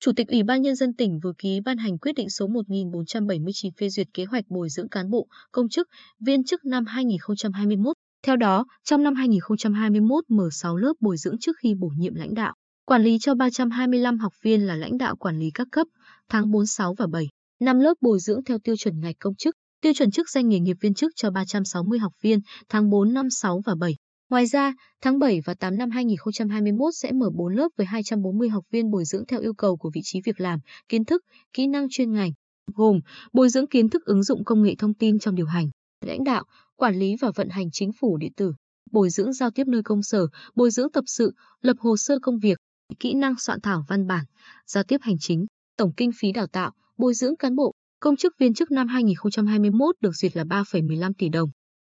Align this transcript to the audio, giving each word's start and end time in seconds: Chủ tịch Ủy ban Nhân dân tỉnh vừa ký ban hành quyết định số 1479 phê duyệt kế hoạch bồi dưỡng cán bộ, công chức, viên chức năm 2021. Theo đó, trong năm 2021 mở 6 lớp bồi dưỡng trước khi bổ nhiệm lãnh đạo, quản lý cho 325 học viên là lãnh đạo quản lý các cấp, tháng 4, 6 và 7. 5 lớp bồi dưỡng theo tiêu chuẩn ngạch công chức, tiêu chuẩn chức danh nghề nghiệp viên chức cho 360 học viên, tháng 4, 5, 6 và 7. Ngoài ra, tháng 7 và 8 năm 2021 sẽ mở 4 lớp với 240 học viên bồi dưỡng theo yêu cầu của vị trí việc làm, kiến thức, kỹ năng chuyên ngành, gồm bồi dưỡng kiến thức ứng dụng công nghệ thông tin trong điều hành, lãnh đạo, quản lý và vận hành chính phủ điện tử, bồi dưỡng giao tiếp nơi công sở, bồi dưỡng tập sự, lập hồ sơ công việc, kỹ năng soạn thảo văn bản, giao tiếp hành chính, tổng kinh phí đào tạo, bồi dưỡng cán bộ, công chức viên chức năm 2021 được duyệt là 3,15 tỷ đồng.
Chủ 0.00 0.12
tịch 0.16 0.28
Ủy 0.28 0.42
ban 0.42 0.62
Nhân 0.62 0.76
dân 0.76 0.94
tỉnh 0.94 1.18
vừa 1.22 1.32
ký 1.38 1.60
ban 1.64 1.78
hành 1.78 1.98
quyết 1.98 2.12
định 2.12 2.30
số 2.30 2.46
1479 2.46 3.72
phê 3.80 3.88
duyệt 3.88 4.06
kế 4.14 4.24
hoạch 4.24 4.44
bồi 4.48 4.68
dưỡng 4.68 4.88
cán 4.88 5.10
bộ, 5.10 5.26
công 5.52 5.68
chức, 5.68 5.88
viên 6.20 6.44
chức 6.44 6.64
năm 6.64 6.84
2021. 6.86 7.96
Theo 8.26 8.36
đó, 8.36 8.66
trong 8.84 9.02
năm 9.02 9.14
2021 9.14 10.24
mở 10.28 10.48
6 10.52 10.76
lớp 10.76 10.92
bồi 11.00 11.16
dưỡng 11.16 11.38
trước 11.40 11.56
khi 11.62 11.74
bổ 11.74 11.88
nhiệm 11.98 12.14
lãnh 12.14 12.34
đạo, 12.34 12.54
quản 12.86 13.02
lý 13.02 13.18
cho 13.20 13.34
325 13.34 14.18
học 14.18 14.32
viên 14.42 14.66
là 14.66 14.74
lãnh 14.74 14.98
đạo 14.98 15.16
quản 15.16 15.38
lý 15.38 15.50
các 15.54 15.68
cấp, 15.72 15.86
tháng 16.28 16.50
4, 16.50 16.66
6 16.66 16.94
và 16.98 17.06
7. 17.06 17.28
5 17.60 17.80
lớp 17.80 17.94
bồi 18.00 18.18
dưỡng 18.18 18.44
theo 18.44 18.58
tiêu 18.64 18.76
chuẩn 18.76 19.00
ngạch 19.00 19.16
công 19.18 19.34
chức, 19.34 19.54
tiêu 19.82 19.92
chuẩn 19.96 20.10
chức 20.10 20.30
danh 20.30 20.48
nghề 20.48 20.60
nghiệp 20.60 20.76
viên 20.80 20.94
chức 20.94 21.12
cho 21.16 21.30
360 21.30 21.98
học 21.98 22.12
viên, 22.22 22.40
tháng 22.68 22.90
4, 22.90 23.14
5, 23.14 23.30
6 23.30 23.60
và 23.66 23.74
7. 23.74 23.94
Ngoài 24.30 24.46
ra, 24.46 24.74
tháng 25.02 25.18
7 25.18 25.40
và 25.44 25.54
8 25.54 25.78
năm 25.78 25.90
2021 25.90 26.94
sẽ 26.94 27.12
mở 27.12 27.30
4 27.34 27.54
lớp 27.54 27.68
với 27.76 27.86
240 27.86 28.48
học 28.48 28.64
viên 28.70 28.90
bồi 28.90 29.04
dưỡng 29.04 29.26
theo 29.26 29.40
yêu 29.40 29.54
cầu 29.54 29.76
của 29.76 29.90
vị 29.94 30.00
trí 30.04 30.20
việc 30.24 30.40
làm, 30.40 30.58
kiến 30.88 31.04
thức, 31.04 31.22
kỹ 31.52 31.66
năng 31.66 31.86
chuyên 31.90 32.12
ngành, 32.12 32.32
gồm 32.74 33.00
bồi 33.32 33.48
dưỡng 33.48 33.66
kiến 33.66 33.88
thức 33.88 34.04
ứng 34.04 34.22
dụng 34.22 34.44
công 34.44 34.62
nghệ 34.62 34.74
thông 34.78 34.94
tin 34.94 35.18
trong 35.18 35.34
điều 35.34 35.46
hành, 35.46 35.70
lãnh 36.06 36.24
đạo, 36.24 36.44
quản 36.76 36.98
lý 36.98 37.16
và 37.20 37.30
vận 37.34 37.48
hành 37.48 37.70
chính 37.72 37.90
phủ 38.00 38.16
điện 38.16 38.32
tử, 38.36 38.52
bồi 38.92 39.10
dưỡng 39.10 39.32
giao 39.32 39.50
tiếp 39.50 39.66
nơi 39.66 39.82
công 39.82 40.02
sở, 40.02 40.26
bồi 40.54 40.70
dưỡng 40.70 40.92
tập 40.92 41.04
sự, 41.06 41.32
lập 41.60 41.76
hồ 41.78 41.96
sơ 41.96 42.18
công 42.22 42.38
việc, 42.38 42.58
kỹ 43.00 43.14
năng 43.14 43.34
soạn 43.38 43.60
thảo 43.60 43.84
văn 43.88 44.06
bản, 44.06 44.24
giao 44.66 44.84
tiếp 44.84 44.98
hành 45.02 45.16
chính, 45.20 45.46
tổng 45.76 45.92
kinh 45.96 46.10
phí 46.20 46.32
đào 46.32 46.46
tạo, 46.46 46.72
bồi 46.96 47.14
dưỡng 47.14 47.36
cán 47.36 47.56
bộ, 47.56 47.72
công 48.00 48.16
chức 48.16 48.34
viên 48.38 48.54
chức 48.54 48.70
năm 48.70 48.88
2021 48.88 49.96
được 50.00 50.12
duyệt 50.14 50.36
là 50.36 50.44
3,15 50.44 51.12
tỷ 51.18 51.28
đồng. 51.28 51.50